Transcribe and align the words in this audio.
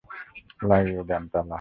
লাগিয়ে 0.69 1.03
দেন 1.03 1.23
তালা। 1.31 1.49